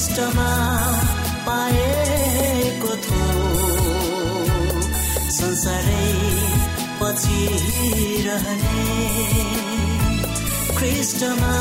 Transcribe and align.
ख्रिस्टमा 0.00 0.50
पाएको 1.46 2.92
थो 3.06 3.24
संसारै 5.38 6.06
पछि 7.00 7.40
रहने 8.26 8.86
ख्रिस्टमा 10.78 11.52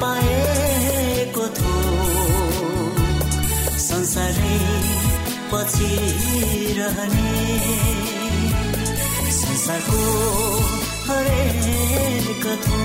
पाएको 0.00 1.46
थो 1.58 1.74
संसारै 3.88 4.58
पछि 5.52 5.92
रहने 6.80 7.28
संसारको 9.42 10.02
हरेक 11.10 12.46
थो 12.66 12.84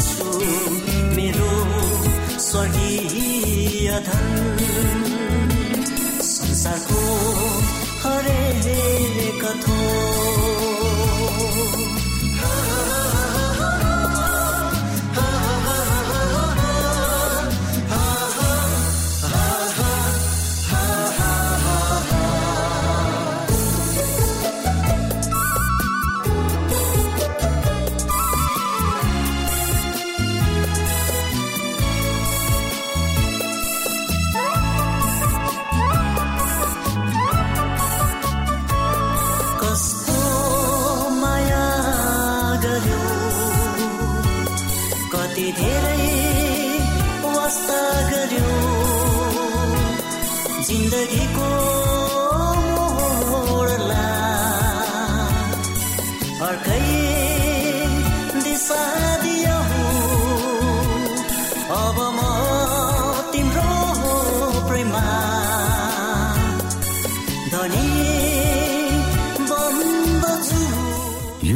छु 0.00 0.30
मेरो 1.16 1.52
स्वर्गीय 2.38 3.90
संसारको 6.30 7.00
हरेक 8.04 8.66
कथो 9.42 10.43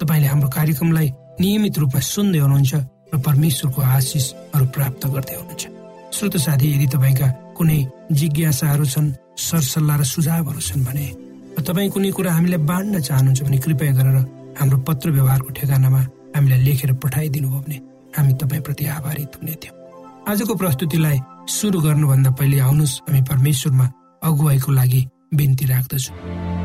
तपाईँले 0.00 0.28
हाम्रो 0.32 0.48
कार्यक्रमलाई 0.48 1.08
नियमित 1.40 1.78
रूपमा 1.78 2.00
सुन्दै 2.00 2.38
हुनुहुन्छ 2.44 2.74
र 3.12 3.16
परमेश्वरको 3.26 3.80
आशिषहरू 3.96 4.66
प्राप्त 4.74 5.02
गर्दै 5.14 5.36
हुनुहुन्छ। 5.40 5.62
श्रोत 6.16 6.36
साथी 6.46 6.66
यदि 6.74 6.86
तपाईँका 6.94 7.28
कुनै 7.56 7.78
जिज्ञासाहरू 8.18 8.84
छन् 8.92 9.08
सरसल्लाह 9.36 9.96
र 10.00 10.04
सुझावहरू 10.14 10.60
छन् 10.60 10.84
भने 10.86 11.06
तपाईँ 11.60 11.90
कुनै 11.94 12.10
कुरा 12.16 12.30
हामीलाई 12.32 12.60
बाँड्न 12.70 13.00
चाहनुहुन्छ 13.00 13.40
भने 13.46 13.58
कृपया 13.64 13.92
गरेर 13.98 14.16
हाम्रो 14.60 14.78
पत्र 14.88 15.10
व्यवहारको 15.16 15.50
ठेगानामा 15.58 16.00
हामीलाई 16.36 16.60
लेखेर 16.66 16.92
पठाइदिनु 17.02 17.48
भयो 17.48 17.60
भने 17.60 17.78
हामी 18.16 18.32
तपाईँप्रति 18.40 18.84
आभारित 18.96 19.36
हुने 19.40 19.54
थियौँ। 19.62 19.76
आजको 20.28 20.54
प्रस्तुतिलाई 20.54 21.18
सुरु 21.48 21.80
गर्नुभन्दा 21.80 22.30
पहिले 22.38 22.58
आउनुहोस्। 22.60 23.00
हामी 23.08 23.22
परमेश्वरमा 23.30 23.86
अगुवाईको 24.22 24.70
लागि 24.72 25.00
बिन्ती 25.34 25.64
राख्दछौँ। 25.66 26.59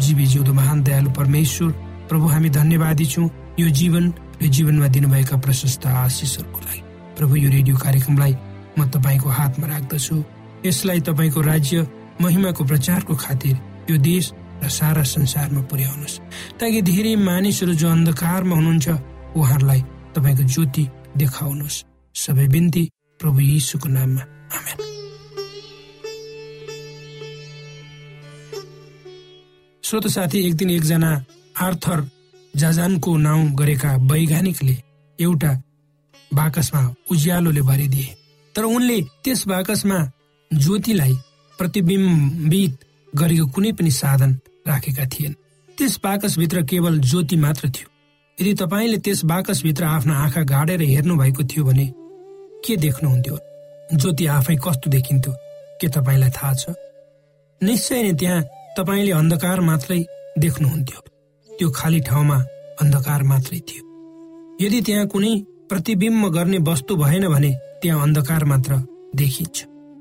जीवी 0.00 0.26
जिउँदो 0.26 0.52
महान 0.52 0.82
दयालु 0.82 1.10
परमेश्वर 1.10 1.70
प्रभु 2.08 2.26
हामी 2.26 2.50
धन्यवादी 2.50 3.06
छौँ। 3.06 3.30
यो 3.58 3.68
जीवन 3.68 4.12
र 4.42 4.46
जीवनमा 4.46 4.88
दिनुभएका 4.88 5.36
प्रशस्त 5.36 5.86
आशिषहरूको 5.86 6.60
लागि। 6.60 6.80
प्रभु 7.16 7.36
यो 7.36 7.50
रेडियो 7.50 7.76
कार्यक्रमलाई 7.76 8.36
म 8.78 8.88
तपाईँको 8.90 9.28
हातमा 9.28 9.66
राख्दछु। 9.66 10.24
यसलाई 10.66 11.00
तपाईँको 11.00 11.40
राज्य 11.40 11.86
महिमाको 12.20 12.64
प्रचारको 12.64 13.14
खातिर 13.14 13.58
यो 13.90 13.96
देश 13.98 14.32
र 14.62 14.68
सारा 14.68 15.02
संसारमा 15.02 15.62
पुर्याउनुहोस्। 15.62 16.20
ताकि 16.60 16.82
धेरै 16.82 17.16
मानिसहरू 17.16 17.74
जो 17.74 17.88
अन्धकारमा 17.90 18.56
हुनुहुन्छ 18.56 18.88
उहाँहरूलाई 19.36 19.80
तपाईँको 20.14 20.42
ज्योति 20.42 20.88
देखाउनुहोस्। 21.16 21.84
सबै 22.14 22.46
बिन्ती 22.48 22.90
प्रभु 23.20 23.40
यीशुको 23.40 23.88
नाममा। 23.88 24.22
आमेन। 24.58 24.93
श्रोत 29.84 30.06
साथी 30.06 30.46
एक 30.46 30.54
दिन 30.54 30.70
एकजना 30.70 31.24
आर्थर 31.60 32.10
जाजानको 32.56 33.16
नाउँ 33.16 33.50
गरेका 33.50 33.96
वैज्ञानिकले 33.96 34.76
एउटा 35.20 35.62
बाकसमा 36.34 36.94
उज्यालोले 37.10 37.60
भरिदिए। 37.60 38.16
तर 38.56 38.62
उनले 38.64 39.02
त्यस 39.24 39.46
बाकसमा 39.48 40.12
ज्योतिलाई 40.54 41.14
प्रतिबिम्बित 41.58 42.78
गरेको 43.14 43.46
कुनै 43.46 43.72
पनि 43.72 43.90
साधन 43.90 44.38
राखेका 44.68 45.04
थिएन। 45.04 45.36
त्यस 45.78 46.00
बाकसभित्र 46.04 46.62
केवल 46.62 46.98
ज्योति 46.98 47.36
मात्र 47.36 47.68
थियो। 47.68 47.88
यदि 48.40 48.54
तपाईँले 48.54 48.98
त्यस 48.98 49.24
बाकसभित्र 49.24 49.84
आफ्ना 49.84 50.18
आँखा 50.18 50.42
गाडेर 50.42 50.82
हेर्नु 50.82 51.16
भएको 51.16 51.44
थियो 51.44 51.64
भने 51.64 51.92
के 52.64 52.76
देख्नुहुन्थ्यो? 52.76 53.38
ज्योति 53.94 54.26
आफै 54.26 54.56
कस्तो 54.56 54.90
देखिन्थ्यो? 54.90 55.34
के 55.80 55.88
तपाईँलाई 55.88 56.30
थाहा 56.30 56.54
छ? 56.54 56.64
निश्चय 57.62 58.02
नै 58.02 58.12
त्यहाँ 58.12 58.44
तपाईँले 58.76 59.12
अन्धकार 59.12 59.60
मात्रै 59.60 60.00
देख्नुहुन्थ्यो। 60.38 61.00
त्यो 61.48 61.68
खाली 61.70 62.00
ठाउँमा 62.00 62.38
अन्धकार 62.82 63.22
मात्रै 63.22 63.58
थियो। 63.68 63.82
यदि 64.60 64.80
त्यहाँ 64.80 65.06
कुनै 65.06 65.32
प्रतिबिम्ब 65.70 66.26
गर्ने 66.34 66.58
वस्तु 66.68 66.96
भएन 66.96 67.28
भने 67.28 67.50
त्यहाँ 67.82 68.02
अन्धकार 68.02 68.44
मात्र 68.44 68.72
देखिन्छ 69.14 69.56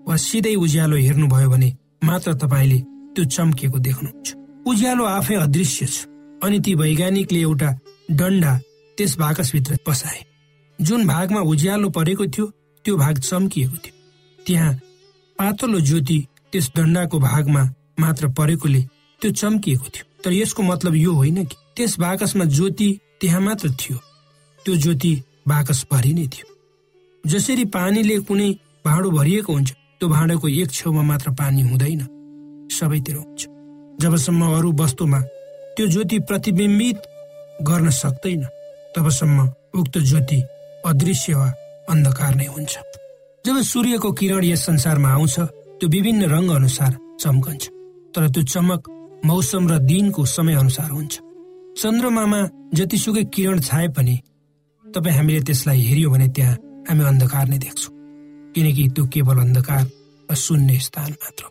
वा 0.07 0.15
सिधै 0.17 0.55
उज्यालो 0.55 0.95
हेर्नुभयो 0.97 1.49
भने 1.49 1.69
मात्र 2.03 2.33
तपाईँले 2.33 2.79
त्यो 3.13 3.23
चम्किएको 3.25 3.77
देख्नुहुन्छ। 3.79 4.27
उज्यालो 4.67 5.03
आफै 5.07 5.35
अदृश्य 5.35 5.85
छ 5.85 6.05
अनि 6.43 6.59
ती 6.59 6.73
वैज्ञानिकले 6.75 7.39
एउटा 7.39 7.69
डन्डा 8.11 8.53
त्यस 8.97 9.17
बाकसभित्र 9.17 9.77
पसाए। 9.87 10.21
जुन 10.79 11.07
भागमा 11.07 11.41
उज्यालो 11.51 11.89
परेको 11.89 12.25
थियो 12.27 12.45
त्यो 12.85 12.97
भाग 12.97 13.17
चम्किएको 13.19 13.77
थियो। 13.77 13.95
त्यहाँ 14.39 14.73
पातलो 15.39 15.79
ज्योति 15.79 16.19
त्यस 16.51 16.71
डन्डाको 16.75 17.19
भागमा 17.19 17.63
मात्र 17.97 18.27
परेकोले 18.27 18.81
त्यो 19.21 19.31
चम्किएको 19.31 19.85
थियो। 19.85 20.05
तर 20.23 20.33
यसको 20.33 20.63
मतलब 20.63 20.95
यो 20.95 21.13
होइन 21.13 21.43
कि 21.45 21.55
त्यस 21.75 21.99
बाकसमा 21.99 22.45
ज्योति 22.45 22.89
त्यहाँ 23.21 23.41
मात्र 23.41 23.69
थियो। 23.71 23.97
त्यो 24.65 24.75
ज्योति 24.75 25.13
बाकस 25.47 25.85
भरि 25.91 26.13
नै 26.13 26.27
थियो। 26.27 26.47
जसरी 27.23 27.65
पानीले 27.65 28.17
कुनै 28.19 28.49
भाँडो 28.85 29.11
भरिएको 29.11 29.53
हुन्छ 29.53 29.71
त्यो 29.71 30.09
भाँडोको 30.09 30.47
एक 30.47 30.71
छेउमा 30.71 31.01
मात्र 31.01 31.31
पानी 31.31 31.61
हुँदैन। 31.61 32.01
सबैतिर 32.71 33.15
हुन्छ। 33.15 33.47
जबसम्म 34.01 34.41
अरू 34.57 34.71
वस्तुमा 34.73 35.19
त्यो 35.75 35.87
ज्योति 35.87 36.19
प्रतिबिम्बित 36.19 37.01
गर्न 37.61 37.89
सक्दैन 37.89 38.43
तबसम्म 38.95 39.39
उक्त 39.79 39.97
ज्योति 39.99 40.41
अदृश्य 40.85 41.33
वा 41.33 41.47
अन्धकार 41.89 42.35
नै 42.35 42.45
हुन्छ। 42.45 42.77
जब 43.45 43.61
सूर्यको 43.61 44.11
किरण 44.11 44.43
यस 44.43 44.65
संसारमा 44.65 45.09
आउँछ 45.09 45.39
त्यो 45.39 45.89
विभिन्न 45.89 46.29
रङ 46.29 46.47
अनुसार 46.49 46.97
चम्कन्छ। 47.19 47.69
तर 48.13 48.27
त्यो 48.33 48.43
चमक 48.53 48.81
मौसम 49.25 49.63
र 49.71 49.77
दिनको 49.89 50.25
समय 50.25 50.55
अनुसार 50.55 50.89
हुन्छ। 50.91 51.13
चन्द्रमामा 51.81 52.39
जतिसुकै 52.77 53.23
किरण 53.33 53.59
छाए 53.59 53.87
पनि 53.95 54.15
तपाईँ 54.85 55.15
हामीले 55.17 55.41
त्यसलाई 55.47 55.81
हेऱ्यो 55.89 56.09
भने 56.13 56.27
त्यहाँ 56.35 56.55
हामी 56.87 57.03
अन्धकार 57.11 57.45
नै 57.49 57.57
देख्छौँ। 57.65 57.93
किनकि 58.53 58.83
त्यो 58.95 59.03
केवल 59.13 59.37
अन्धकार 59.45 59.83
र 60.29 60.35
शून्य 60.35 60.79
स्थान 60.87 61.11
मात्र 61.21 61.43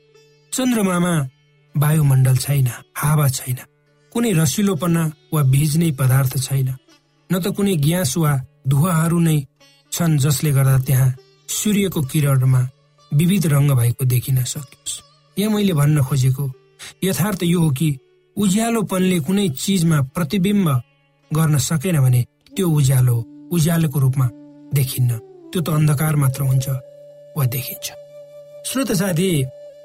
चन्द्रमामा 0.53 1.15
वायुमण्डल 1.75 2.37
छैन 2.45 2.69
हावा 3.03 3.29
छैन 3.29 3.59
कुनै 4.13 4.33
रसिलोपना 4.41 5.03
वा 5.33 5.43
भिज्ने 5.53 5.91
पदार्थ 6.01 6.33
छैन 6.47 6.69
न 7.31 7.35
त 7.43 7.47
कुनै 7.57 7.75
ग्यास 7.87 8.13
वा 8.23 8.33
धुवाहरू 8.71 9.19
नै 9.27 9.39
छन् 9.93 10.21
जसले 10.25 10.51
गर्दा 10.57 10.79
त्यहाँ 10.87 11.15
सूर्यको 11.49 12.01
किरणमा 12.13 12.61
विविध 13.13 13.47
रङ्ग 13.55 13.71
भएको 13.81 14.05
देखिन 14.13 14.39
सकियोस्। 14.45 15.12
यहाँ 15.37 15.53
मैले 15.55 15.73
भन्न 15.73 16.03
खोजेको। 16.03 16.45
यथार्थ 17.05 17.43
यो 17.43 17.61
हो 17.61 17.71
कि 17.71 17.89
उज्यालोपनले 18.37 19.19
कुनै 19.21 19.49
चिजमा 19.49 20.01
प्रतिबिम्ब 20.15 20.69
गर्न 21.31 21.59
सकेन 21.59 22.01
भने 22.01 22.25
त्यो 22.57 22.69
उज्यालो 22.69 23.17
उज्यालोको 23.53 23.99
रूपमा 24.01 24.27
देखिन्न। 24.75 25.11
त्यो 25.53 25.61
त 25.63 25.69
अन्धकार 25.69 26.17
मात्र 26.17 26.43
हुन्छ 26.43 26.69
वा 27.37 27.45
देखिन्छ। 27.45 27.87
श्रोत 28.67 28.93
साथी 28.93 29.29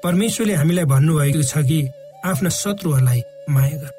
परमेश्वरले 0.04 0.54
हामीलाई 0.54 0.84
भन्नुभएको 0.84 1.42
छ 1.42 1.64
कि 1.68 1.78
आफ्ना 2.24 2.50
शत्रुहरूलाई 2.50 3.20
माया 3.50 3.76
गर। 3.76 3.92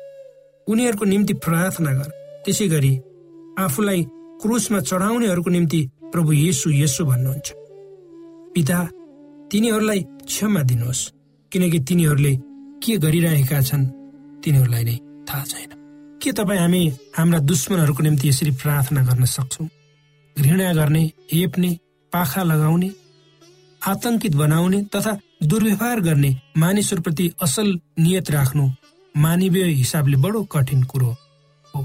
उनीहरूको 0.68 1.06
निम्ति 1.06 1.34
प्रार्थना 1.34 1.92
गर। 1.94 2.10
त्यसै 2.46 2.68
गरी 2.68 2.94
आफूलाई 3.60 4.02
क्रुसमा 4.42 4.80
चढाउनेहरूको 4.80 5.50
निम्ति 5.50 5.80
प्रभु 6.12 6.32
येसु 6.34 6.70
येसु 6.72 7.06
भन्नुहुन्छ। 7.06 7.48
पिता 8.56 8.80
तिनीहरूलाई 9.52 10.02
क्षमा 10.26 10.62
दिनुहोस्। 10.64 11.02
किनकि 11.52 11.80
तिनीहरूले 11.80 12.36
के 12.84 12.98
गरिरहेका 12.98 13.62
छन् 13.62 13.86
तिनीहरूलाई 14.44 14.84
नै 14.84 14.96
थाहा 15.28 15.44
छैन। 15.44 15.72
के 16.22 16.32
तपाईँ 16.32 16.60
हामी 16.60 16.82
हाम्रा 17.18 17.40
दुश्मनहरूको 17.40 18.04
निम्ति 18.04 18.30
यसरी 18.30 18.52
प्रार्थना 18.52 19.02
गर्न 19.04 19.26
सक्छौँ? 19.26 19.68
घृणा 20.36 20.74
गर्ने 20.74 21.04
हेप्ने 21.34 21.70
पाखा 22.14 22.44
लगाउने 22.44 22.90
आतंकित 23.82 24.36
बनाउने 24.36 24.82
तथा 24.96 25.18
दुर्व्यवहार 25.44 26.00
गर्ने 26.00 26.36
मानिसहरूप्रति 26.58 27.26
असल 27.42 27.68
नियत 28.00 28.32
राख्नु 28.32 28.70
मानवीय 29.18 29.64
हिसाबले 29.64 30.18
बडो 30.18 30.44
कठिन 30.44 30.84
कुरो 30.84 31.12
हो। 31.74 31.82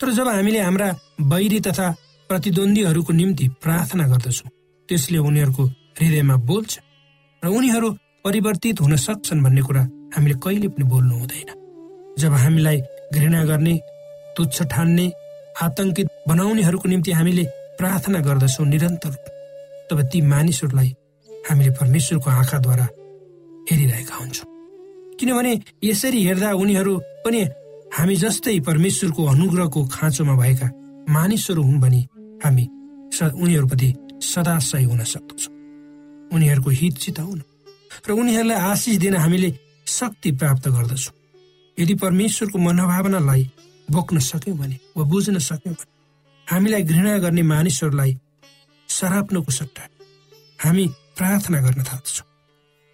तर 0.00 0.10
जब 0.10 0.28
हामीले 0.28 0.60
हाम्रा 0.60 0.88
बैरी 1.20 1.60
तथा 1.60 1.94
प्रतिद्वन्दीहरूको 2.30 3.12
निम्ति 3.12 3.48
प्रार्थना 3.62 4.06
गर्दछौँ 4.08 4.50
त्यसले 4.88 5.18
उनीहरूको 5.18 5.64
हृदयमा 5.98 6.36
बोल्छ 6.48 6.78
र 7.42 7.48
उनीहरू 7.48 7.88
परिवर्तित 8.26 8.80
हुन 8.80 8.96
सक्छन् 8.96 9.42
भन्ने 9.42 9.62
कुरा 9.62 9.82
हामीले 10.14 10.34
कहिले 10.42 10.68
पनि 10.68 10.84
बोल्नु 10.90 11.14
हुँदैन। 11.14 11.50
जब 12.18 12.32
हामीलाई 12.34 12.80
घृणा 13.14 13.44
गर्ने 13.44 13.74
तुच्छ 14.36 14.62
ठान्ने 14.62 15.06
आतंकित 15.62 16.06
बनाउनेहरूको 16.28 16.88
निम्ति 16.88 17.12
हामीले 17.12 17.44
प्रार्थना 17.78 18.20
गर्दछौँ 18.26 18.66
निरन्तर। 18.66 19.14
तब 19.90 20.02
ती 20.10 20.20
मानिसहरूलाई 20.26 20.90
हामीले 21.30 21.70
परमेश्वरको 21.70 22.30
आँखाद्वारा 22.30 22.86
हेरिरहेका 23.70 24.14
हुन्छौँ। 24.16 24.46
किनभने 25.20 25.52
यसरी 25.84 26.24
हेर्दा 26.24 26.52
उनीहरू 26.52 26.98
पनि 27.24 27.46
हामी 27.94 28.16
जस्तै 28.16 28.58
परमेश्वरको 28.60 29.24
अनुग्रहको 29.24 29.86
खाँचोमा 29.86 30.34
भएका 30.34 30.68
मानिसहरू 31.14 31.62
हुन् 31.62 31.80
भने 31.80 32.00
हामी 32.44 32.64
उनीहरूप्रति 33.22 33.94
सदा 34.34 34.58
सही 34.58 34.84
हुन 34.84 35.04
सक्दछौँ। 35.06 35.52
उनीहरूको 36.34 36.70
हित 36.70 36.98
चिताउन 36.98 37.42
र 38.04 38.12
उनीहरूलाई 38.12 38.58
आशिष 38.70 38.96
दिन 38.98 39.14
हामीले 39.16 39.50
शक्ति 39.86 40.30
प्राप्त 40.32 40.68
गर्दछौँ। 40.68 41.14
यदि 41.78 41.94
परमेश्वरको 41.94 42.58
मनोभावनालाई 42.58 43.42
बोक्न 43.88 44.18
सक्यौँ 44.20 44.56
भने 44.58 44.78
वा 44.96 45.04
बुझ्न 45.04 45.38
सक्यौँ 45.40 45.74
भने 45.74 45.94
हामीलाई 46.46 46.82
घृणा 46.82 47.18
गर्ने 47.18 47.42
मानिसहरूलाई 47.42 48.16
सराप्नुको 48.88 49.52
सट्टा 49.52 49.84
हामी 50.58 50.86
प्रार्थना 51.16 51.60
गर्न 51.60 51.82
थाल्छौँ 51.82 52.26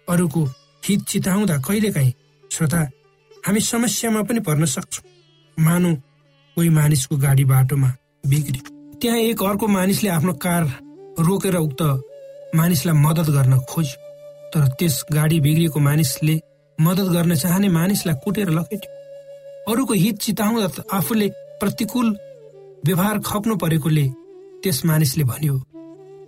अरूको 0.07 0.43
हित 0.83 1.01
चिताउँदा 1.09 1.57
कहिलेकाहीँ 1.67 2.13
श्रोता 2.51 2.81
हामी 3.45 3.59
समस्यामा 3.61 4.21
पनि 4.23 4.39
पर्न 4.39 4.65
सक्छौँ। 4.65 5.05
मानौ 5.57 5.93
कोही 6.57 6.69
मानिसको 6.69 7.17
गाडी 7.17 7.43
बाटोमा 7.45 7.89
बिग्री 8.29 8.59
त्यहाँ 9.01 9.17
एक 9.19 9.43
अर्को 9.43 9.67
मानिसले 9.67 10.09
आफ्नो 10.09 10.33
कार 10.45 10.63
रोकेर 11.19 11.55
उक्त 11.57 11.81
मानिसलाई 12.55 12.95
मद्दत 12.95 13.29
गर्न 13.31 13.59
खोज्यो। 13.69 14.02
तर 14.53 14.67
त्यस 14.79 14.95
गाडी 15.13 15.39
बिग्रिएको 15.39 15.79
मानिसले 15.79 16.35
मद्दत 16.77 17.07
गर्न 17.15 17.35
चाहने 17.35 17.69
मानिसलाई 17.69 18.15
कुटेर 18.23 18.49
लखेट्यो। 18.49 18.91
अरूको 19.71 19.93
हित 19.93 20.17
चिताउँदा 20.23 20.83
आफूले 20.97 21.27
प्रतिकूल 21.59 22.07
व्यवहार 22.85 23.19
खप्नु 23.25 23.55
परेकोले 23.63 24.05
त्यस 24.63 24.85
मानिसले 24.85 25.23
भन्यो 25.23 25.55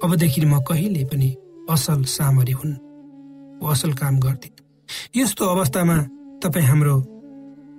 अबदेखि 0.03 0.41
म 0.45 0.59
कहिले 0.67 1.03
पनि 1.11 1.29
असल 1.69 2.03
सामरी 2.17 2.51
हुन्। 2.51 2.73
असल 3.71 3.91
काम 4.01 4.19
गर्दिन। 4.19 4.53
यस्तो 5.15 5.43
अवस्थामा 5.45 5.97
तपाईँ 6.43 6.65
हाम्रो 6.65 6.95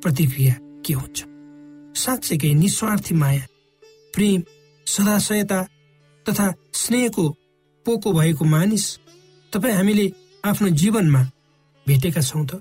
प्रतिक्रिया 0.03 0.55
के 0.85 0.93
हुन्छ? 0.95 1.19
साँच्चैकै 2.03 2.53
निस्वार्थी 2.55 3.15
माया 3.15 3.45
प्रेम 4.15 4.41
सदाशयता 4.87 5.61
तथा 6.27 6.47
स्नेहको 6.83 7.25
पोको 7.87 8.13
भएको 8.13 8.45
मानिस 8.45 8.85
तपाईँ 9.53 9.77
हामीले 9.77 10.07
आफ्नो 10.47 10.69
जीवनमा 10.69 11.23
भेटेका 11.87 12.21
छौँ 12.21 12.47
त? 12.47 12.61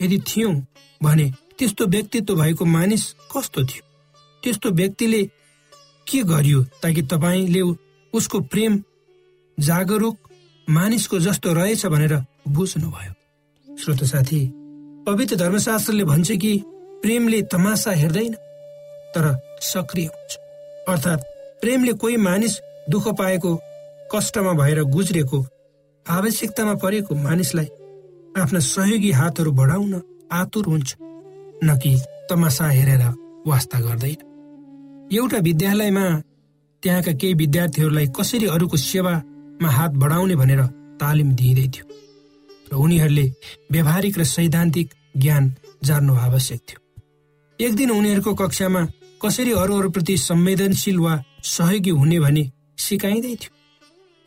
यदि 0.00 0.18
थियौँ 0.18 0.54
भने 1.02 1.26
त्यस्तो 1.58 1.86
व्यक्तित्व 1.86 2.34
भएको 2.34 2.64
मानिस 2.64 3.02
कस्तो 3.32 3.64
थियो? 3.64 3.82
त्यस्तो 4.42 4.70
व्यक्तिले 4.70 5.22
के 6.06 6.22
गरियो 6.22 6.62
ताकि 6.82 7.02
तपाईँले 7.02 7.60
उसको 8.12 8.40
प्रेम 8.40 8.82
जागरुक 9.58 10.16
मानिसको 10.68 11.18
जस्तो 11.18 11.52
रहेछ 11.52 11.86
भनेर 11.86 12.14
बुझ्नुभयो? 12.48 13.12
श्रोत 13.66 14.04
साथी 14.04 14.40
पवित्र 15.06 15.36
धर्मशास्त्रले 15.36 16.04
भन्छ 16.04 16.30
कि 16.32 16.62
प्रेमले 17.02 17.42
तमासा 17.42 17.90
हेर्दैन 17.90 18.34
तर 19.14 19.24
सक्रिय 19.60 20.06
हुन्छ। 20.06 20.36
अर्थात् 20.88 21.22
प्रेमले 21.60 21.92
कोही 21.92 22.16
मानिस 22.16 22.60
दुःख 22.90 23.08
पाएको 23.08 23.56
कष्टमा 24.14 24.52
भएर 24.52 24.82
गुज्रेको 24.82 25.46
आवश्यकतामा 26.10 26.74
परेको 26.82 27.14
मानिसलाई 27.26 27.68
आफ्ना 28.42 28.60
सहयोगी 28.66 29.10
हातहरू 29.20 29.50
बढाउन 29.52 29.94
आतुर 30.32 30.66
हुन्छ 30.66 30.88
न 31.64 31.76
कि 31.82 31.92
तमासा 32.30 32.66
हेरेर 32.68 33.02
वास्ता 33.46 33.78
गर्दैन। 33.80 34.20
एउटा 35.12 35.38
विद्यालयमा 35.48 36.06
त्यहाँका 36.82 37.12
केही 37.20 37.34
विद्यार्थीहरूलाई 37.42 38.06
कसरी 38.18 38.46
अरूको 38.46 38.76
सेवामा 38.76 39.70
हात 39.70 39.92
बढाउने 40.02 40.36
भनेर 40.36 40.62
तालिम 41.00 41.30
दिइँदै 41.38 41.66
थियो 41.74 41.84
र 42.70 42.74
उनीहरूले 42.84 43.26
व्यावहारिक 43.72 44.18
र 44.18 44.24
सैद्धान्तिक 44.34 44.88
ज्ञान 45.16 45.44
जान्नु 45.84 46.14
आवश्यक 46.26 46.60
थियो। 46.68 46.78
एक 47.58 47.72
दिन 47.76 47.90
उनीहरूको 47.90 48.34
कक्षामा 48.34 48.82
कसरी 49.22 49.52
अरूहरूप्रति 49.62 50.16
संवेदनशील 50.18 50.98
वा 50.98 51.14
सहयोगी 51.54 51.90
हुने 51.90 52.18
भनी 52.20 52.44
सिकाइँदै 52.78 53.34
थियो 53.42 53.52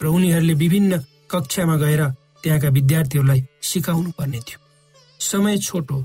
र 0.02 0.06
उनीहरूले 0.16 0.54
विभिन्न 0.64 1.00
कक्षामा 1.34 1.76
गएर 1.78 2.04
त्यहाँका 2.44 2.70
विद्यार्थीहरूलाई 2.70 3.42
सिकाउनु 3.62 4.12
पर्ने 4.18 4.40
थियो। 4.40 4.60
समय 5.20 5.58
छोटो 5.58 5.98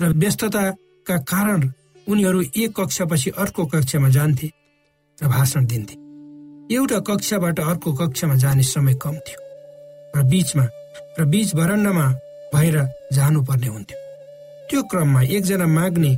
र 0.00 0.12
व्यस्तताका 0.14 1.16
कारण 1.32 1.70
उनीहरू 2.06 2.42
एक 2.56 2.80
कक्षापछि 2.80 3.30
अर्को 3.38 3.64
कक्षामा 3.66 4.08
जान्थे 4.08 4.50
र 5.18 5.28
भाषण 5.28 5.66
दिन्थे। 5.66 5.94
एउटा 6.74 6.98
कक्षाबाट 7.08 7.60
अर्को 7.60 7.92
कक्षामा 7.92 8.34
जाने 8.34 8.62
समय 8.62 8.94
कम 9.02 9.16
थियो 9.26 9.40
र 10.16 10.22
बिचमा 10.22 10.66
र 11.18 11.24
बिच 11.24 11.54
भरण्डमा 11.54 12.06
भएर 12.54 12.76
जानुपर्ने 13.12 13.66
हुन्थ्यो। 13.66 13.98
त्यो 14.68 14.82
क्रममा 14.82 15.22
एकजना 15.22 15.66
माग्ने 15.66 16.12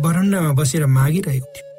बरन्डामा 0.00 0.52
बसेर 0.52 0.86
मागिरहेको 0.86 1.48
थियो। 1.54 1.72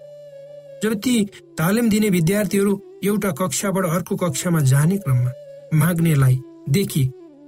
जब 0.84 0.94
ती 1.00 1.14
तालिम 1.58 1.90
दिने 1.90 2.10
विद्यार्थीहरू 2.10 2.74
एउटा 3.04 3.32
कक्षाबाट 3.32 3.86
अर्को 3.86 4.16
कक्षामा 4.16 4.60
जाने 4.72 4.98
क्रममा 4.98 5.32
माग्नेलाई 5.74 6.40
देखि 6.70 7.04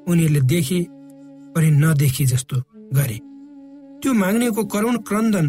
उनीहरूले 0.08 0.42
देखे 0.42 0.80
पनि 1.56 1.70
नदेखि 1.72 2.26
जस्तो 2.26 2.58
गरे। 2.94 3.20
त्यो 4.02 4.14
माग्नेको 4.14 4.64
करुण 4.64 4.98
क्रन्दन 4.98 5.48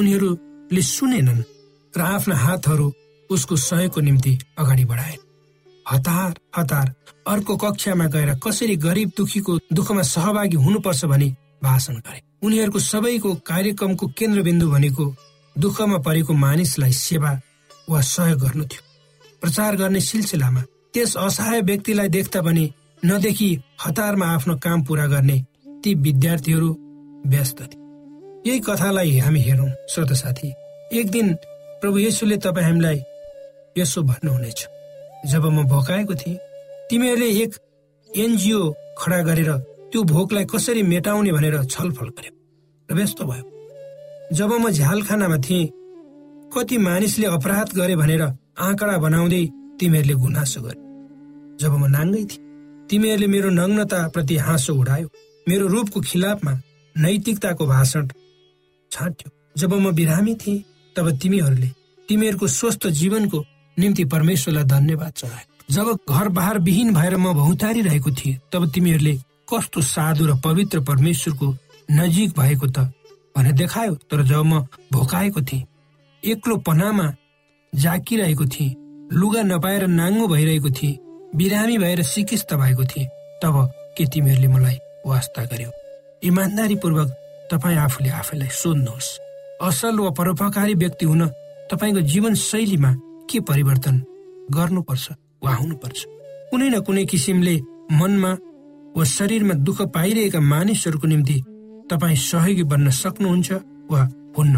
उनीहरूले 0.00 0.82
सुनेनन् 0.82 1.42
र 1.94 2.00
आफ्ना 2.00 2.36
हातहरू 2.36 2.92
उसको 3.30 3.56
सहयोगको 3.56 4.00
निम्ति 4.00 4.38
अगाडि 4.58 4.84
बढाए। 4.84 5.16
हतार 5.86 6.34
हतार 6.56 6.94
अर्को 7.26 7.56
कक्षामा 7.56 8.06
गएर 8.06 8.34
कसरी 8.34 8.76
गरिब 8.76 9.12
दुखीको 9.16 9.58
दुःखमा 9.72 10.02
सहभागी 10.02 10.56
हुनुपर्छ 10.56 11.04
भनी 11.04 11.28
भाषण 11.62 11.94
गरे। 11.96 12.20
उनीहरूको 12.42 12.78
सबैको 12.78 13.34
कार्यक्रमको 13.46 14.06
केन्द्रबिन्दु 14.18 14.70
भनेको 14.70 15.14
दुःखमा 15.56 15.98
परेको 15.98 16.32
मानिसलाई 16.34 16.92
सेवा 16.92 17.40
वा 17.90 18.00
सहयोग 18.00 18.40
गर्नु 18.40 18.64
थियो। 18.64 18.82
प्रचार 19.40 19.76
गर्ने 19.76 20.00
सिलसिलामा 20.00 20.62
त्यस 20.94 21.16
असहाय 21.16 21.60
व्यक्तिलाई 21.60 22.08
देख्दा 22.08 22.40
पनि 22.42 22.64
नदेखि 23.02 23.50
हतारमा 23.84 24.26
आफ्नो 24.26 24.54
काम 24.64 24.82
पूरा 24.84 25.06
गर्ने 25.06 25.38
ती 25.84 25.94
विद्यार्थीहरू 25.94 26.70
व्यस्त 27.26 27.60
थिए। 27.62 27.78
यही 28.46 28.60
कथालाई 28.60 29.18
हामी 29.18 29.40
हेरौँ 29.40 29.70
श्रोत 29.90 30.12
साथी। 30.12 30.52
एक 30.98 31.10
दिन 31.10 31.34
प्रभु 31.80 31.98
येसुले 31.98 32.36
तपाईँ 32.36 32.66
हामीलाई 32.66 32.98
यसो 33.78 34.02
भन्नुहुनेछ। 34.02 34.66
जब 35.30 35.44
म 35.46 35.64
भोकाएको 35.68 36.14
थिएँ 36.14 36.38
तिमीहरूले 36.90 37.28
एक 37.42 37.54
एनजिओ 38.10 38.60
खडा 38.98 39.20
गरेर 39.22 39.50
त्यो 39.92 40.02
भोकलाई 40.02 40.44
कसरी 40.44 40.82
मेटाउने 40.82 41.32
भनेर 41.32 41.56
छलफल 41.64 42.08
गर्यो 42.16 42.32
र 42.88 42.94
व्यस्त 42.94 43.22
भयो। 43.22 43.44
जब 44.32 44.52
म 44.52 44.70
झ्यालखानामा 44.70 45.36
थिएँ 45.46 45.70
कति 46.54 46.76
मानिसले 46.78 47.26
अपराध 47.26 47.68
गरे 47.78 47.96
भनेर 47.96 48.22
आँकडा 48.58 48.96
बनाउँदै 48.98 49.44
तिमीहरूले 49.80 50.14
गुनासो 50.22 50.60
गरे। 50.60 50.78
जब 51.60 51.72
म 51.72 51.84
नाङ्गै 51.96 52.24
थिएँ 52.30 52.44
तिमीहरूले 52.90 53.26
मेरो 53.26 53.50
नग्नताप्रति 53.50 54.36
हाँसो 54.46 54.74
उडायो। 54.74 55.08
मेरो 55.46 55.66
रूपको 55.66 56.00
खिलाफमा 56.00 56.52
नैतिकताको 56.96 57.66
भाषण 57.66 58.08
छाट्यो। 58.90 59.28
जब 59.56 59.72
म 59.74 59.90
बिरामी 59.92 60.34
थिएँ 60.42 60.64
तब 60.96 61.10
तिमीहरूले 61.22 61.70
तिमीहरूको 62.08 62.46
स्वस्थ 62.48 62.86
जीवनको 63.00 63.38
निम्ति 63.76 64.04
परमेश्वरलाई 64.04 64.64
धन्यवाद 64.64 65.12
चढायो 65.16 65.48
जब 65.74 65.86
घर 66.10 66.28
बहार 66.28 66.58
विहीन 66.58 66.94
भएर 66.94 67.16
म 67.16 67.32
भौतारी 67.34 67.82
रहेको 67.82 68.10
थिएँ 68.10 68.38
तब 68.52 68.70
तिमीहरूले 68.74 69.14
कस्तो 69.50 69.80
साधु 69.80 70.26
र 70.26 70.34
पवित्र 70.44 70.80
परमेश्वरको 70.80 71.46
नजिक 71.90 72.30
भएको 72.38 72.66
त 72.66 72.78
भनेर 73.36 73.52
देखायो। 73.54 73.94
तर 74.10 74.22
जब 74.26 74.44
म 74.44 74.60
भोकाएको 74.92 75.40
थिएँ 75.42 75.66
एक्लो 76.22 76.56
पनामा 76.66 77.06
जाकिरहेको 77.72 78.46
थिएँ 78.46 78.74
लुगा 79.12 79.42
नपाएर 79.42 79.86
नाङ्गो 79.86 80.26
भइरहेको 80.28 80.70
थिएँ। 80.70 80.98
बिरामी 81.36 81.78
भएर 81.78 82.02
सिकिस्त 82.02 82.54
भएको 82.54 82.84
थिएँ। 82.84 83.06
तब 83.42 83.72
के 83.96 84.04
तिमीहरूले 84.06 84.48
मलाई 84.48 84.78
वास्ता 85.06 85.44
गर्यो? 85.44 85.70
इमान्दारीपूर्वक 86.22 87.08
तपाईँ 87.50 87.76
आफूले 87.76 88.08
आफैलाई 88.08 88.48
सोध्नुहोस्। 88.48 89.18
असल 89.62 89.98
वा 89.98 90.10
परोपकारी 90.10 90.74
व्यक्ति 90.74 91.06
हुन 91.06 91.26
तपाईँको 91.70 92.00
जीवन 92.00 92.34
शैलीमा 92.34 92.94
के 93.30 93.40
परिवर्तन 93.40 94.04
गर्नुपर्छ 94.50 95.12
वा 95.44 95.54
हुनुपर्छ? 95.54 96.04
कुनै 96.50 96.68
न 96.70 96.80
कुनै 96.80 97.04
किसिमले 97.04 97.60
मनमा 97.92 98.32
वा 98.96 99.04
शरीरमा 99.04 99.54
दुःख 99.54 99.82
पाइरहेका 99.82 100.40
मानिसहरूको 100.40 101.06
निम्ति 101.06 101.38
तपाईँ 101.90 102.16
सहयोगी 102.16 102.62
बन्न 102.62 102.90
सक्नुहुन्छ 102.90 103.52
वा 103.90 104.02
हुन्न? 104.38 104.56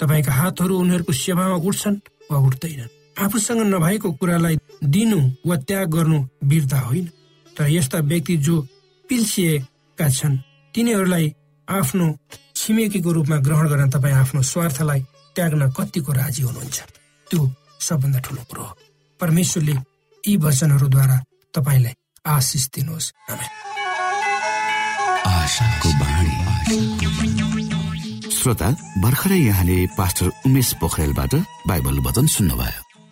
तपाईँका 0.00 0.32
हातहरू 0.32 0.78
उनीहरूको 0.78 1.12
सेवामा 1.12 1.54
उठ्छन् 1.54 1.96
वा 2.32 2.38
उठ्दैनन्? 2.38 2.97
आफूसँग 3.18 3.60
नभएको 3.60 4.12
कुरालाई 4.12 4.58
दिनु 4.84 5.18
वा 5.46 5.56
त्याग 5.56 5.90
गर्नु 5.90 6.28
वीरता 6.44 6.78
होइन। 6.78 7.06
तर 7.56 7.68
यस्ता 7.68 7.98
व्यक्ति 7.98 8.36
जो 8.36 8.66
पिल्सिएका 9.08 10.08
छन् 10.08 10.38
तिनीहरूलाई 10.74 11.34
आफ्नो 11.68 12.18
छिमेकीको 12.56 13.12
रूपमा 13.12 13.36
ग्रहण 13.36 13.68
गर्न 13.68 13.90
तपाईँ 13.90 14.14
आफ्नो 14.14 14.42
स्वार्थलाई 14.42 15.00
त्याग्न 15.34 15.70
कतिको 15.70 16.12
राजी 16.12 16.42
हुनुहुन्छ? 16.42 16.78
त्यो 17.30 17.40
सबभन्दा 17.80 18.18
ठुलो 18.18 18.42
कुरो 18.50 18.62
हो। 18.62 18.76
परमेश्वरले 19.20 19.74
यी 20.24 20.36
वचनहरूद्वारा 20.36 21.16
तपाईँलाई 21.54 21.94
आशिष 22.26 22.68
दिनुहोस्। 22.74 23.12
श्रोता 28.38 28.68
भर्खरै 28.98 29.38
यहाँले 29.38 29.86
पास्टर 29.98 30.26
उमेश 30.46 30.72
पोखरेलबाट 30.80 31.34
बाइबल 31.66 31.98
वचन 31.98 32.26
सुन्नुभयो। 32.26 32.87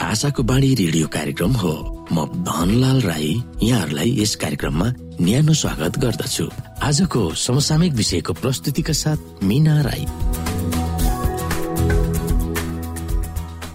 आशाको 0.00 0.42
बाणी 0.42 0.74
रेडियो 0.74 1.06
कार्यक्रम 1.08 1.52
हो। 1.52 1.72
म 2.12 2.24
धनलाल 2.44 3.00
राई 3.00 3.42
यहाँहरूलाई 3.62 4.10
यस 4.20 4.34
कार्यक्रममा 4.36 4.86
न्यानो 5.20 5.52
स्वागत 5.52 5.98
गर्दछु। 5.98 6.48
आजको 6.82 7.34
समसामयिक 7.34 7.92
विषयको 7.92 8.32
प्रस्तुतिका 8.32 8.92
साथ 8.92 9.44
मिना 9.44 9.80
राई। 9.82 10.06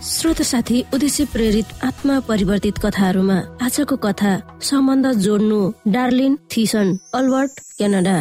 श्रोत 0.02 0.42
साथी 0.42 0.84
उद्देश्य 0.94 1.26
प्रेरित 1.26 1.66
आत्मा 1.84 2.20
परिवर्तित 2.20 2.78
कथाहरूमा 2.78 3.38
आजको 3.62 3.96
कथा 3.96 4.34
सम्बन्ध 4.62 5.12
जोड्नु 5.22 5.60
डार्लिन 5.88 6.38
थिसन 6.52 6.98
अल्बर्ट 7.14 7.60
क्यानाडा। 7.78 8.18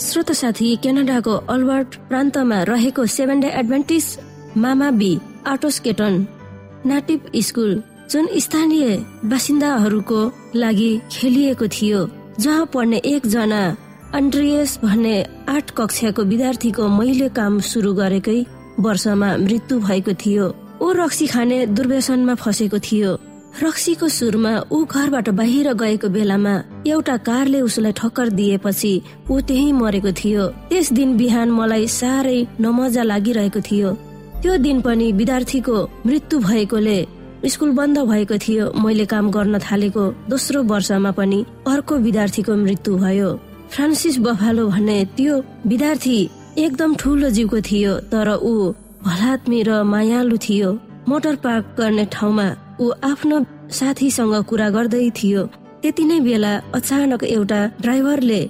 श्रोत 0.00 0.30
साथी 0.32 0.68
क्यानाडाको 0.82 1.32
अल्बर्ट 1.52 1.96
प्रान्तमा 2.08 2.62
रहेको 2.62 3.04
seven 3.06 3.40
day 3.40 3.48
Adventist 3.60 4.06
Mamawi 4.90 5.10
Atosketan 5.46 6.14
native 6.86 7.26
school 7.46 7.82
जुन 8.10 8.28
स्थानीय 8.40 8.96
बासिन्दाहरूको 9.24 10.20
लागि 10.54 10.90
खेलिएको 11.12 11.66
थियो 11.76 12.00
जहाँ 12.40 12.66
पढ्ने 12.74 12.98
एकजना 13.12 13.60
अन्ड्रियस 14.14 14.78
भन्ने 14.84 15.14
आठ 15.48 15.70
कक्षाको 15.76 16.22
विद्यार्थीको 16.24 16.88
मैले 16.88 17.28
काम 17.36 17.60
सुरु 17.70 17.92
गरेकै 17.94 18.38
वर्षमा 18.80 19.36
मृत्यु 19.36 19.78
भएको 19.80 20.12
थियो। 20.22 20.46
ऊ 20.82 20.92
रक्सी 20.92 21.26
खाने 21.26 21.58
दुर्व्यसनमा 21.76 22.34
फसेको 22.34 22.78
थियो। 22.88 23.10
रक्सीको 23.58 24.08
सुरमा 24.08 24.52
ऊ 24.72 24.84
घरबाट 24.86 25.28
बाहिर 25.38 25.72
गएको 25.74 26.08
बेलामा 26.08 26.54
एउटा 26.86 27.16
कारले 27.26 27.60
उसलाई 27.60 27.92
ठक्कर 27.92 28.28
दिएपछि 28.38 28.92
ऊ 29.30 29.40
त्यही 29.40 29.72
मरेको 29.72 30.12
थियो। 30.12 30.46
त्यस 30.70 30.92
दिन 30.92 31.16
बिहान 31.16 31.50
मलाई 31.50 31.86
साह्रै 31.90 32.38
नमजा 32.60 33.02
लागिरहेको 33.02 33.60
थियो। 33.60 33.90
त्यो 34.42 34.56
दिन 34.56 34.80
पनि 34.80 35.10
विद्यार्थीको 35.12 35.76
मृत्यु 36.06 36.38
भएकोले 36.40 36.98
स्कुल 37.44 37.70
बन्द 37.72 37.98
भएको 38.10 38.38
थियो। 38.38 38.72
मैले 38.80 39.04
काम 39.12 39.30
गर्न 39.30 39.58
थालेको 39.58 40.04
दोस्रो 40.30 40.62
वर्षमा 40.62 41.10
पनि 41.18 41.44
अर्को 41.66 41.96
विद्यार्थीको 42.06 42.56
मृत्यु 42.56 42.96
भयो। 42.96 43.30
फ्रान्सिस 43.74 44.18
बफालो 44.18 44.68
भन्ने 44.68 44.98
त्यो 45.16 45.34
विद्यार्थी 45.66 46.18
एकदम 46.58 46.94
ठुलो 46.94 47.30
जीवको 47.36 47.60
थियो 47.60 47.92
तर 48.14 48.28
ऊ 48.30 48.54
भलात्मी 49.04 49.62
र 49.68 49.82
मायालु 49.82 50.36
थियो। 50.38 50.70
मोटर 51.08 51.36
पार्क 51.44 51.74
गर्ने 51.78 52.04
ठाउँमा 52.12 52.48
ऊ 52.80 52.90
आफ्नो 53.04 53.36
साथीसँग 53.78 54.34
कुरा 54.50 54.68
गर्दै 54.76 55.08
थियो। 55.18 55.42
त्यति 55.82 56.04
नै 56.04 56.18
बेला 56.20 56.52
अचानक 56.78 57.22
एउटा 57.24 57.60
ड्राइभरले 57.82 58.40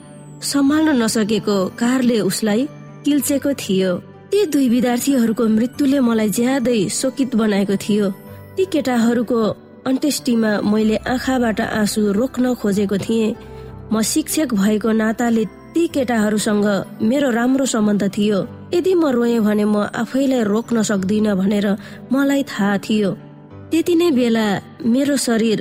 सम्हाल्न 0.50 0.90
नसकेको 1.02 1.56
कारले 1.80 2.18
उसलाई 2.20 2.62
किल्चेको 3.04 3.52
थियो। 3.62 3.90
ती 4.30 4.38
दुई 4.52 4.68
विद्यार्थीहरूको 4.68 5.44
मृत्युले 5.56 5.98
मलाई 6.08 6.30
ज्यादै 6.38 6.78
शोकित 6.98 7.34
बनाएको 7.40 7.76
थियो। 7.84 8.06
ती 8.56 8.64
केटाहरूको 8.72 9.40
अन्त्येष्टिमा 9.90 10.50
मैले 10.72 10.96
आँखाबाट 11.14 11.60
आँसु 11.60 12.00
रोक्न 12.12 12.54
खोजेको 12.60 12.98
थिएँ। 13.06 13.34
म 13.92 14.02
शिक्षक 14.12 14.54
भएको 14.54 14.90
नाताले 14.92 15.44
ती 15.74 15.86
केटाहरूसँग 15.94 16.66
मेरो 17.02 17.30
राम्रो 17.30 17.66
सम्बन्ध 17.66 18.02
थियो। 18.16 18.38
यदि 18.74 18.94
म 18.94 19.10
रोएँ 19.16 19.40
भने 19.46 19.64
म 19.64 19.76
आफैलाई 20.02 20.42
रोक्न 20.52 20.82
सक्दिन 20.82 21.34
भनेर 21.34 21.66
मलाई 22.12 22.42
थाहा 22.50 22.78
थियो। 22.86 23.10
त्यति 23.70 23.94
नै 23.94 24.10
बेला 24.10 24.46
मेरो 24.84 25.16
शरीर 25.16 25.60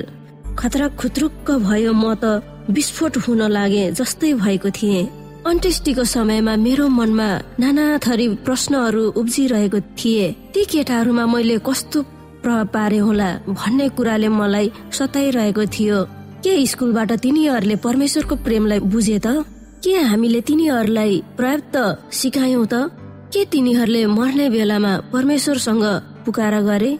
खतरा 0.60 0.88
खुत्रुक्क 1.00 1.48
भयो। 1.68 1.94
म 1.94 2.06
त 2.22 2.42
विस्फोट 2.76 3.18
हुन 3.26 3.42
लागे 3.56 3.84
जस्तै 3.98 4.34
भएको 4.34 4.70
थिएँ। 4.70 5.10
अन्त्येष्टिको 5.46 6.04
समयमा 6.04 6.54
मेरो 6.66 6.88
मनमा 6.90 7.30
नाना 7.62 7.86
थरी 8.06 8.28
प्रश्नहरू 8.46 9.04
उब्जिरहेको 9.20 9.80
थिए। 10.00 10.26
ती 10.54 10.62
केटाहरूमा 10.66 11.26
मैले 11.26 11.58
कस्तो 11.68 12.00
प्रभाव 12.42 12.66
पारे 12.74 12.98
होला 12.98 13.30
भन्ने 13.48 13.88
कुराले 13.98 14.30
मलाई 14.40 14.68
सताइरहेको 14.92 15.64
थियो। 15.66 16.00
के 16.44 16.52
स्कुलबाट 16.66 17.12
तिनीहरूले 17.24 17.76
परमेश्वरको 17.86 18.36
प्रेमलाई 18.46 18.80
बुझे 18.92 19.18
त? 19.26 19.28
के 19.84 19.94
हामीले 20.10 20.42
तिनीहरूलाई 20.42 21.14
पर्याप्त 21.38 21.76
सिकायौं 22.14 22.66
त? 22.66 22.74
के 23.34 23.46
तिनीहरूले 23.46 24.02
मर्ने 24.18 24.50
बेलामा 24.50 24.94
परमेश्वरसँग 25.14 25.86
पुकारा 26.26 26.62
गरे? 26.62 26.92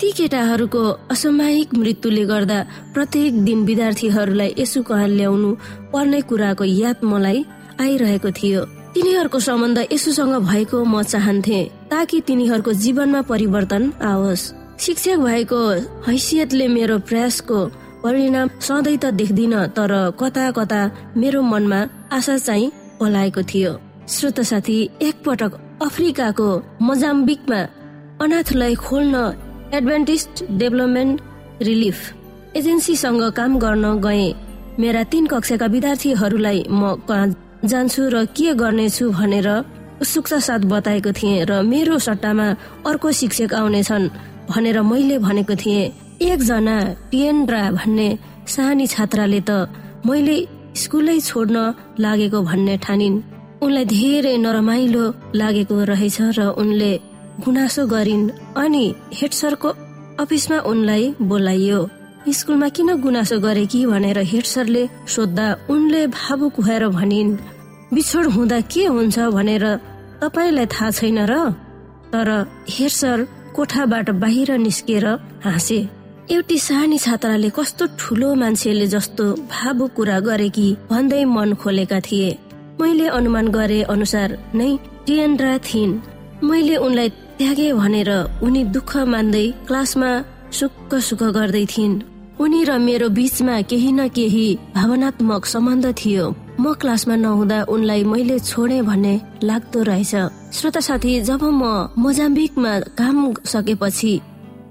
ती 0.00 0.10
केटाहरूको 0.10 0.82
असामयिक 1.14 1.74
मृत्युले 1.78 2.24
गर्दा 2.26 2.58
प्रत्येक 2.94 3.32
दिन 3.44 3.58
विद्यार्थीहरूलाई 3.64 4.50
यसो 4.58 4.82
कहाँ 4.82 5.08
ल्याउनु 5.08 5.50
पर्ने 5.92 6.20
कुराको 6.28 6.64
याद 6.64 7.04
मलाई 7.06 7.38
आइरहेको 7.80 8.30
थियो। 8.38 8.62
तिनीहरूको 8.94 9.38
सम्बन्ध 9.38 9.78
यसोसँग 9.92 10.34
भएको 10.50 10.78
म 10.84 11.02
चाहन्थे 11.02 11.60
ताकि 11.90 12.20
तिनीहरूको 12.26 12.72
जीवनमा 12.84 13.20
परिवर्तन 13.30 13.82
आओस्। 14.02 14.42
शिक्षक 14.84 15.18
भएको 15.22 15.60
हैसियतले 16.06 16.66
मेरो 16.68 16.98
प्रयासको 17.08 17.58
परिणाम 18.02 18.48
सधैँ 18.60 18.98
त 18.98 19.14
देख्दिन 19.14 19.54
तर 19.78 19.92
कता 20.18 20.50
कता 20.58 20.80
मेरो 21.16 21.42
मनमा 21.42 21.80
आशा 22.10 22.36
चाहिँ 22.38 22.72
पलाएको 22.98 23.42
थियो। 23.46 23.72
श्रोत 24.10 24.40
साथी 24.50 24.78
एकपटक 25.02 25.52
अफ्रिकाको 25.86 26.48
मजाम्बिकमा 26.82 27.60
अनाथलाई 28.22 28.74
खोल्न 28.74 29.14
एडभान्टिस्ट 29.74 30.42
डेभलपमेन्ट 30.58 31.20
रिलिफ 31.62 31.98
एजेन्सीसँग 32.56 33.22
काम 33.36 33.58
गर्न 33.58 33.84
गए। 34.00 34.26
मेरा 34.78 35.02
तीन 35.12 35.26
कक्षाका 35.26 35.66
विद्यार्थीहरूलाई 35.74 36.58
म 36.70 36.94
कहाँ 37.08 37.28
जान्छु 37.70 38.02
र 38.14 38.24
के 38.36 38.52
गर्नेछु 38.54 39.10
भनेर 39.10 39.48
उत्सुकता 40.02 40.38
साथ 40.46 40.62
बताएको 40.70 41.12
थिएँ 41.18 41.44
र 41.50 41.62
मेरो 41.62 41.98
सट्टामा 42.06 42.46
अर्को 42.86 43.10
शिक्षक 43.20 43.54
आउनेछन् 43.54 44.08
भनेर 44.50 44.80
मैले 44.82 45.18
भनेको 45.18 45.54
थिएँ। 45.62 45.92
एकजना 46.22 46.76
टिएन्ड्रा 47.10 47.62
भन्ने 47.78 48.08
सानी 48.54 48.86
छात्राले 48.94 49.40
त 49.48 49.50
मैले 50.06 50.36
स्कुलै 50.82 51.18
छोड्न 51.20 51.56
लागेको 51.98 52.38
भन्ने 52.50 52.76
ठानिन्। 52.84 53.22
उनलाई 53.64 53.84
धेरै 53.90 54.36
नरमाइलो 54.38 55.04
लागेको 55.34 55.76
रहेछ 55.90 56.18
र 56.38 56.40
उनले 56.62 56.92
गुनासो 57.40 57.86
गरिन् 57.86 58.30
अनि 58.56 58.84
हेड 59.12 59.32
सरको 59.32 59.68
अफिसमा 60.22 60.58
उनलाई 60.70 61.14
बोलाइयो। 61.22 61.80
स्कुलमा 62.30 62.68
किन 62.68 62.94
गुनासो 63.02 63.38
गरे 63.40 63.64
कि 63.66 63.84
भनेर 63.86 64.18
हेड 64.22 64.44
सरले 64.44 64.82
सोद्धा 65.06 65.46
उनले 65.70 66.06
भावुक 66.06 66.60
भएर 66.60 66.86
भनिन् 66.88 67.36
बिछोड 67.94 68.26
हुँदा 68.26 68.60
के 68.70 68.84
हुन्छ 68.86 69.18
भनेर 69.34 69.64
तपाईँलाई 70.22 70.66
थाहा 70.66 70.90
छैन 70.90 71.18
र? 71.26 71.34
तर 72.12 72.28
हेड 72.70 72.90
सर 72.90 73.26
कोठाबाट 73.56 74.10
बाहिर 74.22 74.50
निस्केर 74.58 75.06
हाँसे 75.44 75.78
एउटी 76.30 76.58
सानी 76.58 76.98
छात्राले 76.98 77.50
कस्तो 77.50 77.86
ठुलो 77.98 78.34
मान्छेले 78.34 78.86
जस्तो 78.86 79.24
भावुक 79.50 79.92
कुरा 79.92 80.18
गरे 80.20 80.48
कि? 80.48 80.66
भन्दै 80.90 81.24
मन 81.24 81.54
खोलेका 81.54 82.00
थिए। 82.00 82.30
मैले 82.80 83.06
अनुमान 83.08 83.48
गरे 83.48 83.82
अनुसार 83.82 84.38
नै 84.54 84.70
टिएन्ड्रा 85.06 85.58
थिइन्। 85.58 86.00
मैले 86.44 86.76
उनलाई 86.76 87.08
त्यागे 87.38 87.68
भनेर 87.72 88.10
उनी 88.44 88.62
दुःख 88.74 88.92
मान्दै 89.12 89.46
क्लासमा 89.66 90.10
सुक्क 90.58 90.90
सुख 91.08 91.22
गर्दै 91.36 91.64
थिइन्। 91.72 92.02
उनी 92.42 92.60
र 92.68 92.70
मेरो 92.86 93.08
बीचमा 93.16 93.56
केही 93.70 93.90
न 93.92 94.00
केही 94.16 94.46
भावनात्मक 94.74 95.42
सम्बन्ध 95.46 95.86
थियो। 96.00 96.24
म 96.62 96.72
क्लासमा 96.80 97.14
नहुँदा 97.16 97.58
उनलाई 97.74 98.02
मैले 98.12 98.38
छोडे 98.38 98.78
भन्ने 98.88 99.14
लाग्दो 99.42 99.80
रहेछ। 99.82 100.14
श्रोता 100.56 100.80
साथी 100.80 101.12
जब 101.28 101.42
म 101.42 101.62
मोजाम्बिकमा 101.98 102.72
काम 102.98 103.18
सकेपछि 103.52 104.14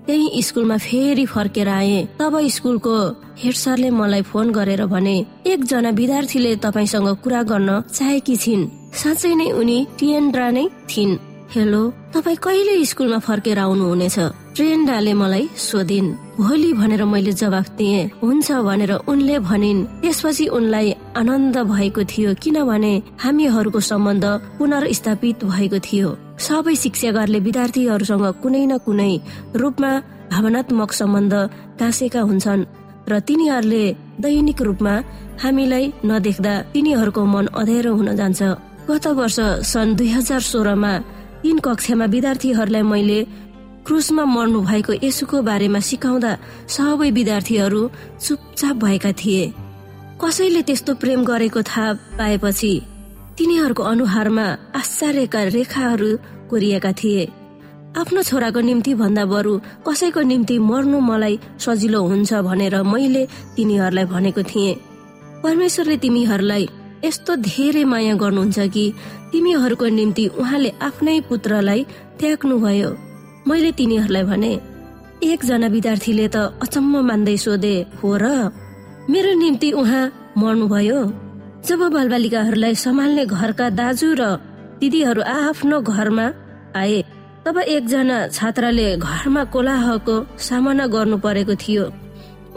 त्यही 0.06 0.42
स्कुलमा 0.44 0.78
फेरि 0.78 1.26
फर्केर 1.26 1.68
आए। 1.70 2.00
तब 2.20 2.34
स्कुलको 2.56 2.96
हेड 3.42 3.56
सरले 3.56 3.90
मलाई 4.00 4.22
फोन 4.30 4.52
गरेर 4.52 4.86
भने 4.94 5.16
एकजना 5.48 5.90
विद्यार्थीले 6.00 6.56
तपाईँसँग 6.64 7.10
कुरा 7.24 7.42
गर्न 7.52 7.70
चाहेकी 7.96 8.36
छिन्। 8.44 8.70
साँच्चै 9.00 9.34
नै 9.40 9.48
उनी 9.60 9.78
टिएन्ड्रा 10.00 10.50
नै 10.56 10.66
थिइन्। 10.90 11.20
हेलो 11.54 11.82
तपाईँ 12.14 12.38
कहिले 12.42 12.76
स्कुलमा 12.82 13.18
फर्केर 13.22 13.60
आउनु 13.62 13.86
हुनेछ 13.86 14.18
ट्रेन्डाले 14.58 15.14
मलाई 15.14 15.46
सोधिन्। 15.54 16.08
भोलि 16.42 16.72
भनेर 16.74 17.04
मैले 17.06 17.32
जवाफ 17.32 17.70
दिए। 17.78 18.00
हुन्छ 18.22 18.50
भनेर 18.66 18.94
उनले 19.06 19.38
भनिन्। 19.40 19.86
त्यसपछि 20.02 20.46
उनलाई 20.58 20.88
आनन्द 21.14 21.58
भएको 21.70 22.04
थियो 22.10 22.34
किनभने 22.42 22.94
हामीहरूको 23.22 23.80
सम्बन्ध 23.80 24.26
पुनर्स्थापित 24.58 25.46
भएको 25.46 25.78
थियो। 25.78 26.10
सबै 26.42 26.76
शिक्षकहरूले 26.76 27.40
विद्यार्थीहरूसँग 27.46 28.26
कुनै 28.42 28.66
न 28.66 28.74
कुनै 28.86 29.14
रूपमा 29.54 29.92
भावनात्मक 30.34 30.92
सम्बन्ध 31.00 31.34
गाँसेका 31.80 32.22
हुन्छन् 32.30 32.68
र 33.10 33.14
तिनीहरूले 33.30 33.84
दैनिक 34.26 34.60
रूपमा 34.68 34.94
हामीलाई 35.44 35.86
नदेख्दा 36.02 36.54
तिनीहरूको 36.74 37.22
मन 37.34 37.46
अधेरो 37.62 37.92
हुन 37.94 38.10
जान्छ। 38.18 38.42
गत 38.90 39.06
वर्ष 39.18 39.38
सन् 39.72 39.96
दुई 39.98 40.10
हजार 40.18 40.42
सोह्रमा 40.52 40.94
तीन 41.44 41.58
कक्षामा 41.60 42.06
विद्यार्थीहरूलाई 42.06 42.82
मैले 42.82 43.20
क्रुसमा 43.86 44.24
मर्नु 44.26 44.60
भएको 44.64 44.94
यसुको 45.04 45.42
बारेमा 45.44 45.80
सिकाउँदा 45.80 46.32
सबै 46.72 47.10
विद्यार्थीहरू 47.12 47.82
चुपचाप 48.24 48.76
भएका 48.84 49.12
थिए। 49.12 49.44
कसैले 50.24 50.62
त्यस्तो 50.64 50.94
प्रेम 50.96 51.24
गरेको 51.28 51.62
थाहा 51.62 51.94
पाएपछि 52.18 52.74
तिनीहरूको 53.38 53.84
अनुहारमा 53.84 54.46
आश्चर्यका 54.76 55.42
रेखाहरू 55.56 56.10
कोरिएका 56.50 56.92
थिए। 56.94 57.24
आफ्नो 58.00 58.22
छोराको 58.24 58.60
निम्ति 58.60 58.94
भन्दा 58.96 59.26
बरु 59.26 59.54
कसैको 59.88 60.22
निम्ति 60.22 60.56
मर्नु 60.60 61.00
मलाई 61.00 61.36
सजिलो 61.60 62.00
हुन्छ 62.08 62.34
भनेर 62.48 62.76
मैले 62.84 63.24
तिनीहरूलाई 63.56 64.06
भनेको 64.06 64.44
थिएँ। 64.44 64.74
परमेश्वरले 65.44 65.98
तिमीहरूलाई 65.98 66.66
यस्तो 67.04 67.36
धेरै 67.48 67.84
माया 67.84 68.14
गर्नुहुन्छ 68.16 68.60
कि 68.74 68.86
तिमीहरूको 69.32 69.88
निम्ति 70.00 70.26
उहाँले 70.40 70.70
आफ्नै 70.88 71.20
पुत्रलाई 71.30 71.82
त्याग्नुभयो। 72.20 72.90
मैले 73.48 73.72
तिनीहरूलाई 73.78 74.24
भने 74.32 74.52
एकजना 75.24 75.68
विद्यार्थीले 75.76 76.28
त 76.36 76.38
अचम्म 76.64 76.94
मान्दै 77.10 77.38
सोधे 77.46 77.76
हो 78.00 78.10
र 78.24 78.26
मेरो 79.12 79.32
निम्ति 79.40 79.70
उहाँ 79.82 80.12
मर्नुभयो। 80.38 81.00
जब 81.68 81.82
बालबालिकाहरूलाई 81.96 82.76
सम्हाल्ने 82.76 83.24
घरका 83.26 83.68
दाजु 83.80 84.10
र 84.20 84.24
दिदीहरू 84.80 85.22
आफ्नो 85.40 85.78
घरमा 85.82 86.28
आए 86.76 87.00
तब 87.46 87.58
एकजना 87.68 88.18
छात्राले 88.36 88.88
घरमा 88.98 89.44
कोलाहको 89.54 90.16
सामना 90.48 90.86
गर्नु 90.96 91.18
परेको 91.26 91.56
थियो। 91.64 91.86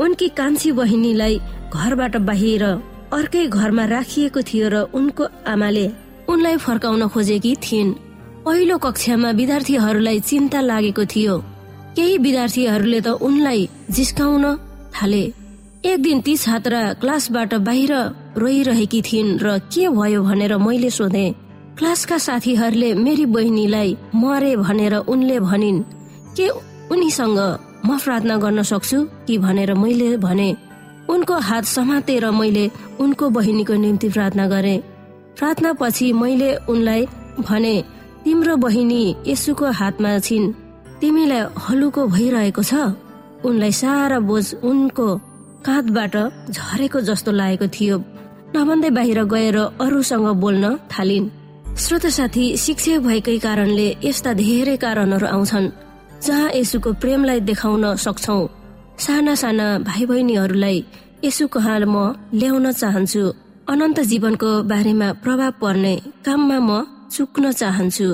उनकी 0.03 0.29
कान्छी 0.39 0.71
बहिनीलाई 0.79 1.35
घरबाट 1.75 2.15
बाहिर 2.29 2.65
अर्कै 3.13 3.47
घरमा 3.47 3.85
राखिएको 3.87 4.41
थियो 4.43 4.67
र 4.69 4.77
उनको 4.95 5.25
आमाले 5.47 5.87
उनलाई 6.29 6.57
फर्काउन 6.57 7.03
खोजेकी 7.09 7.53
थिइन्। 7.65 7.95
पहिलो 8.45 8.77
कक्षामा 8.79 9.31
विद्यार्थीहरूलाई 9.31 10.19
चिन्ता 10.21 10.61
लागेको 10.61 11.05
थियो। 11.05 11.35
केही 11.97 12.19
विद्यार्थीहरूले 12.19 13.01
त 13.01 13.09
उनलाई 13.23 13.69
जिस्काउन 13.91 14.45
थाले। 14.95 15.23
एक 15.87 15.99
दिन 16.03 16.21
ती 16.21 16.37
छात्रा 16.37 16.83
क्लासबाट 17.01 17.55
बाहिर 17.63 17.93
रोइरहेकी 18.37 19.01
थिइन् 19.03 19.39
र 19.39 19.59
के 19.71 19.89
भयो 19.89 20.23
भनेर 20.23 20.57
मैले 20.59 20.91
सोधे। 20.91 21.27
क्लासका 21.79 22.19
साथीहरूले 22.19 22.91
मेरी 22.95 23.27
बहिनीलाई 23.27 23.91
मरे 24.15 24.53
भनेर 24.57 24.95
उनले 25.07 25.39
भनिन्। 25.41 25.85
के 26.37 26.47
उनीसँग 26.93 27.39
म 27.87 27.99
प्रार्थना 28.03 28.37
गर्न 28.43 28.63
सक्छु 28.63 28.99
कि 29.27 29.39
भनेर 29.39 29.75
मैले 29.75 30.17
भने 30.19 30.49
उनको 31.09 31.35
हात 31.39 31.65
समातेर 31.65 32.31
मैले 32.31 32.71
उनको 33.01 33.29
बहिनीको 33.31 33.75
निम्ति 33.75 34.09
प्रार्थना 34.09 34.47
गरे। 34.49 34.77
प्रार्थना 35.39 35.73
पछि 35.73 36.13
मैले 36.13 36.55
उनलाई 36.69 37.07
भने 37.41 37.75
तिम्रो 38.25 38.57
बहिनी 38.57 39.17
यसुको 39.27 39.71
हातमा 39.71 40.19
छिन्। 40.19 40.53
तिमीलाई 41.01 41.43
हलुको 41.69 42.07
भइरहेको 42.07 42.63
छ। 42.63 42.75
उनलाई 43.45 43.73
सारा 43.73 44.19
बोझ 44.21 44.55
उनको 44.65 45.09
काँधबाट 45.67 46.15
झरेको 46.51 47.01
जस्तो 47.01 47.31
लागेको 47.33 47.67
थियो। 47.69 47.97
नभन्दै 48.57 48.91
बाहिर 48.91 49.25
गएर 49.25 49.57
अरूसँग 49.81 50.27
बोल्न 50.41 50.65
थालिन्। 50.93 51.31
श्रोत 51.77 52.07
साथी 52.09 52.45
शिक्षक 52.57 52.99
भएकै 53.05 53.39
कारणले 53.39 53.87
यस्ता 54.05 54.33
धेरै 54.33 54.77
कारणहरू 54.77 55.27
आउँछन् 55.27 55.69
जहाँ 56.25 56.51
यसुको 56.55 56.93
प्रेमलाई 56.93 57.41
देखाउन 57.41 57.85
सक्छौ। 57.97 58.39
साना 58.99 59.35
साना 59.35 59.67
भाइ 59.89 60.05
बहिनीहरूलाई 60.07 60.79
यसु 61.25 61.47
कहाँ 61.55 61.79
म 61.85 61.97
ल्याउन 62.35 62.67
चाहन्छु। 62.73 63.23
अनन्त 63.69 63.99
जीवनको 64.11 64.51
बारेमा 64.71 65.09
प्रभाव 65.23 65.53
पर्ने 65.61 65.95
काममा 66.25 66.59
म 66.59 66.71
चुक्न 67.13 67.45
चाहन्छु। 67.53 68.09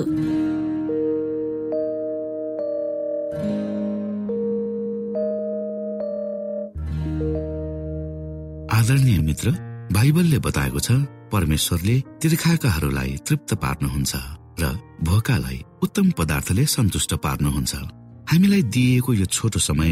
आदरणीय 8.77 9.19
मित्र 9.27 9.47
बाइबलले 9.95 10.39
बताएको 10.45 10.79
छ 10.79 10.91
परमेश्वरले 11.33 11.95
तिर्खाकाहरूलाई 12.21 13.11
तृप्त 13.27 13.51
पार्नुहुन्छ 13.63 14.13
र 14.61 14.63
भोकालाई 15.07 15.59
उत्तम 15.83 16.07
पदार्थले 16.17 16.63
सन्तुष्ट 16.75 17.11
पार्नुहुन्छ। 17.25 17.73
हामीलाई 18.31 18.61
दिइएको 18.73 19.11
यो 19.13 19.25
छोटो 19.25 19.59
समय 19.59 19.91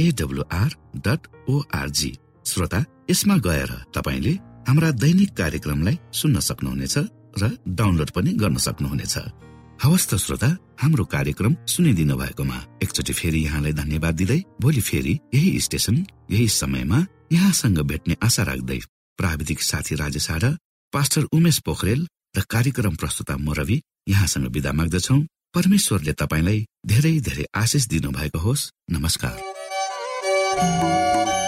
AWR 0.00 0.70
dot 1.06 1.26
ORG 1.50 2.12
श्रोता 2.46 2.84
यसमा 3.10 3.36
गएर 3.46 3.70
तपाईँले 3.94 4.32
हाम्रा 4.68 4.90
दैनिक 5.02 5.30
कार्यक्रमलाई 5.36 5.98
सुन्न 6.12 6.40
सक्नुहुनेछ 6.40 6.96
र 7.40 7.50
डाउनलोड 7.68 8.10
पनि 8.10 8.32
गर्न 8.42 8.56
सक्नुहुनेछ। 8.66 9.16
हवस् 9.82 10.08
त 10.10 10.14
श्रोता 10.16 10.48
हाम्रो 10.82 11.04
कार्यक्रम 11.04 11.52
सुनिदिनु 11.66 12.16
भएकोमा 12.16 12.58
एकचोटि 12.82 13.12
फेरि 13.12 13.40
यहाँलाई 13.44 13.72
धन्यवाद 13.72 14.14
दिँदै 14.14 14.40
भोलि 14.60 14.80
फेरि 14.80 15.14
यही 15.34 15.60
स्टेशन 15.60 15.96
यही 16.30 16.48
समयमा 16.60 16.98
यहाँसँग 17.32 17.78
भेट्ने 17.90 18.16
आशा 18.22 18.42
राख्दै 18.42 18.78
प्राविधिक 19.18 19.62
साथी 19.62 19.94
राजेश 19.94 20.28
र 20.44 20.56
पास्टर 20.92 21.22
उमेश 21.32 21.58
पोखरेल 21.66 22.06
र 22.36 22.40
कार्यक्रम 22.50 22.94
प्रस्तुता 22.96 23.36
म 23.36 23.52
रवि 23.52 23.82
यहाँसँग 24.08 24.46
विदा 24.54 24.72
माग्दछौ। 24.72 25.18
परमेश्वरले 25.54 26.12
तपाईँलाई 26.12 26.58
धेरै 26.86 27.14
धेरै 27.20 27.44
आशिष 27.54 27.86
दिनु 27.88 28.10
भएको 28.10 28.38
होस्। 28.38 28.70
नमस्कार। 28.90 29.57
यो 30.58 31.47